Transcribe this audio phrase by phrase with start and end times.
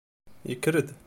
[0.49, 0.89] Yekker-d.